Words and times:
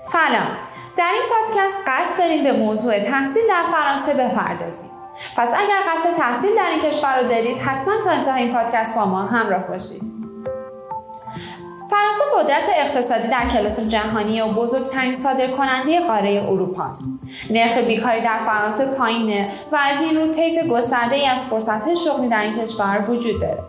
سلام 0.00 0.56
در 0.96 1.10
این 1.12 1.22
پادکست 1.28 1.78
قصد 1.86 2.18
داریم 2.18 2.44
به 2.44 2.52
موضوع 2.52 2.98
تحصیل 2.98 3.42
در 3.48 3.64
فرانسه 3.72 4.14
بپردازیم 4.14 4.90
پس 5.36 5.54
اگر 5.54 5.92
قصد 5.92 6.14
تحصیل 6.16 6.56
در 6.56 6.70
این 6.70 6.80
کشور 6.80 7.22
رو 7.22 7.28
دارید 7.28 7.58
حتما 7.58 7.94
تا 8.04 8.10
انتهای 8.10 8.42
این 8.42 8.52
پادکست 8.52 8.94
با 8.94 9.04
ما 9.04 9.22
همراه 9.22 9.62
باشید 9.62 10.02
فرانسه 11.90 12.24
قدرت 12.38 12.68
اقتصادی 12.76 13.28
در 13.28 13.48
کلاس 13.48 13.80
جهانی 13.80 14.40
و 14.40 14.52
بزرگترین 14.52 15.12
صادر 15.12 15.50
کننده 15.50 16.00
قاره 16.00 16.46
اروپا 16.48 16.84
است. 16.84 17.10
نرخ 17.50 17.78
بیکاری 17.78 18.20
در 18.20 18.38
فرانسه 18.46 18.86
پایینه 18.86 19.48
و 19.72 19.76
از 19.90 20.02
این 20.02 20.16
رو 20.16 20.26
طیف 20.26 20.64
گسترده 20.64 21.14
ای 21.14 21.26
از 21.26 21.44
فرصتهای 21.44 21.96
شغلی 21.96 22.28
در 22.28 22.42
این 22.42 22.62
کشور 22.62 23.04
وجود 23.08 23.40
داره. 23.40 23.62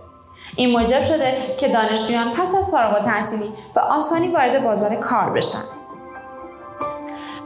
این 0.56 0.72
موجب 0.72 1.04
شده 1.04 1.56
که 1.58 1.68
دانشجویان 1.68 2.32
پس 2.32 2.56
از 2.56 2.72
فارغ 2.72 2.96
التحصیلی 2.96 3.50
به 3.76 3.82
آسانی 3.82 4.28
وارد 4.28 4.64
بازار 4.64 4.96
کار 4.96 5.30
بشن. 5.30 5.64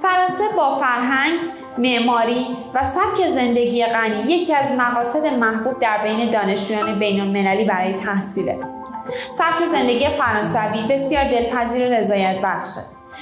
فرانسه 0.01 0.43
با 0.57 0.75
فرهنگ، 0.75 1.45
معماری 1.77 2.47
و 2.73 2.83
سبک 2.83 3.27
زندگی 3.27 3.85
غنی 3.85 4.17
یکی 4.17 4.53
از 4.53 4.71
مقاصد 4.71 5.25
محبوب 5.25 5.79
در 5.79 5.97
بین 6.03 6.29
دانشجویان 6.29 6.99
بین 6.99 7.19
المللی 7.19 7.65
برای 7.65 7.93
تحصیله. 7.93 8.59
سبک 9.37 9.65
زندگی 9.65 10.07
فرانسوی 10.09 10.87
بسیار 10.89 11.29
دلپذیر 11.29 11.87
و 11.87 11.91
رضایت 11.91 12.35
بخشه. 12.43 12.81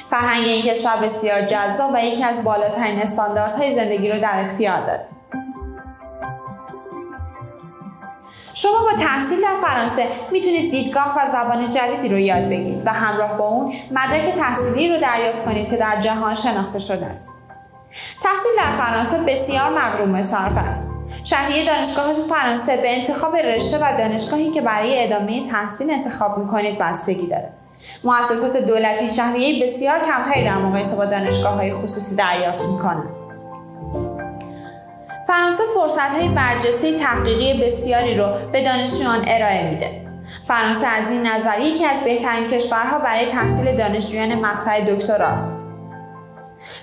فرهنگ 0.09 0.47
این 0.47 0.61
کشور 0.61 0.97
بسیار 0.97 1.41
جذاب 1.41 1.91
و 1.93 2.05
یکی 2.05 2.23
از 2.23 2.43
بالاترین 2.43 2.99
استانداردهای 2.99 3.71
زندگی 3.71 4.09
رو 4.09 4.19
در 4.19 4.39
اختیار 4.39 4.85
داره. 4.85 5.18
شما 8.53 8.83
با 8.91 8.97
تحصیل 9.03 9.41
در 9.41 9.67
فرانسه 9.67 10.07
می‌تونید 10.31 10.71
دیدگاه 10.71 11.15
و 11.17 11.25
زبان 11.25 11.69
جدیدی 11.69 12.09
رو 12.09 12.19
یاد 12.19 12.43
بگیرید 12.49 12.81
و 12.85 12.93
همراه 12.93 13.37
با 13.37 13.47
اون 13.47 13.73
مدرک 13.91 14.33
تحصیلی 14.35 14.89
رو 14.89 14.97
دریافت 14.97 15.45
کنید 15.45 15.69
که 15.69 15.77
در 15.77 15.99
جهان 15.99 16.33
شناخته 16.33 16.79
شده 16.79 17.05
است. 17.05 17.33
تحصیل 18.23 18.51
در 18.57 18.85
فرانسه 18.85 19.17
بسیار 19.17 19.69
مغروم 19.69 20.23
صرف 20.23 20.57
است. 20.57 20.89
شهریه 21.23 21.65
دانشگاه 21.65 22.13
تو 22.13 22.21
فرانسه 22.21 22.77
به 22.77 22.95
انتخاب 22.95 23.35
رشته 23.35 23.77
و 23.77 23.97
دانشگاهی 23.97 24.51
که 24.51 24.61
برای 24.61 25.03
ادامه 25.03 25.43
تحصیل 25.43 25.91
انتخاب 25.91 26.37
می‌کنید 26.37 26.77
بستگی 26.77 27.27
داره. 27.27 27.53
مؤسسات 28.03 28.57
دولتی 28.57 29.09
شهریه 29.09 29.63
بسیار 29.63 29.99
کمتری 29.99 30.43
در 30.43 30.57
مقایسه 30.57 30.95
با 30.95 31.05
دانشگاه 31.05 31.53
های 31.53 31.73
خصوصی 31.73 32.15
دریافت 32.15 32.65
می‌کنند. 32.65 33.18
فرانسه 35.29 35.63
فرصت 35.73 36.13
های 36.13 36.29
برجسته 36.29 36.93
تحقیقی 36.93 37.65
بسیاری 37.65 38.15
رو 38.15 38.27
به 38.51 38.61
دانشجویان 38.61 39.25
ارائه 39.27 39.69
میده. 39.69 40.07
فرانسه 40.45 40.87
از 40.87 41.11
این 41.11 41.27
نظر 41.27 41.59
یکی 41.59 41.85
از 41.85 42.03
بهترین 42.03 42.47
کشورها 42.47 42.99
برای 42.99 43.25
تحصیل 43.25 43.77
دانشجویان 43.77 44.35
مقطع 44.35 44.81
دکتراست. 44.81 45.65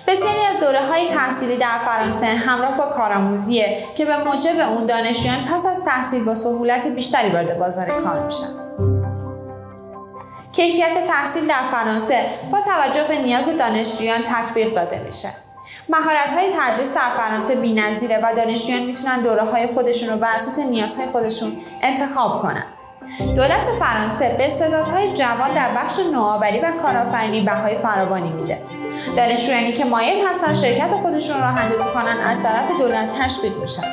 بسیاری 0.07 0.45
از 0.49 0.59
دوره 0.59 0.85
های 0.85 1.05
تحصیلی 1.05 1.57
در 1.57 1.79
فرانسه 1.85 2.25
همراه 2.25 2.77
با 2.77 2.85
کارآموزیه 2.85 3.77
که 3.95 4.05
به 4.05 4.17
موجب 4.17 4.59
اون 4.59 4.85
دانشجویان 4.85 5.45
پس 5.45 5.65
از 5.65 5.85
تحصیل 5.85 6.23
با 6.23 6.33
سهولت 6.33 6.87
بیشتری 6.87 7.29
وارد 7.29 7.59
بازار 7.59 7.85
کار 7.85 8.25
میشن. 8.25 8.47
کیفیت 10.51 11.05
تحصیل 11.07 11.47
در 11.47 11.71
فرانسه 11.71 12.25
با 12.51 12.61
توجه 12.61 13.03
به 13.03 13.17
نیاز 13.17 13.57
دانشجویان 13.57 14.23
تطبیق 14.25 14.73
داده 14.73 14.99
میشه. 14.99 15.46
مهارت 15.89 16.31
های 16.31 16.49
تدریس 16.57 16.95
در 16.95 17.09
فرانسه 17.17 17.55
بی‌نظیره 17.55 18.19
و 18.23 18.33
دانشجویان 18.35 18.83
می‌تونن 18.83 19.21
دوره 19.21 19.43
های 19.43 19.67
خودشون 19.67 20.09
رو 20.09 20.17
بر 20.17 20.35
اساس 20.35 20.59
نیازهای 20.59 21.07
خودشون 21.07 21.57
انتخاب 21.81 22.41
کنن. 22.41 22.65
دولت 23.35 23.67
فرانسه 23.79 24.35
به 24.37 24.45
استعدادهای 24.45 25.13
جوان 25.13 25.53
در 25.53 25.73
بخش 25.75 25.99
نوآوری 26.13 26.59
و 26.59 26.71
کارآفرینی 26.71 27.41
بهای 27.41 27.75
فراوانی 27.75 28.29
میده. 28.29 28.61
دانشجویانی 29.15 29.73
که 29.73 29.85
مایل 29.85 30.27
هستن 30.27 30.53
شرکت 30.53 30.91
خودشون 30.91 31.41
راه 31.41 31.57
اندازی 31.61 31.89
کنن 31.89 32.17
از 32.25 32.43
طرف 32.43 32.71
دولت 32.79 33.09
تشویق 33.19 33.57
میشن. 33.57 33.83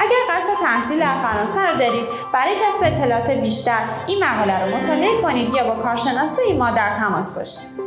اگر 0.00 0.36
قصد 0.36 0.52
تحصیل 0.62 1.00
در 1.00 1.22
فرانسه 1.22 1.60
رو 1.66 1.78
دارید 1.78 2.04
برای 2.32 2.54
کسب 2.54 2.82
اطلاعات 2.82 3.30
بیشتر 3.30 3.80
این 4.06 4.24
مقاله 4.24 4.64
رو 4.64 4.76
مطالعه 4.76 5.22
کنید 5.22 5.54
یا 5.54 5.74
با 5.74 5.82
کارشناسای 5.82 6.52
ما 6.52 6.70
در 6.70 6.90
تماس 6.90 7.34
باشید 7.34 7.82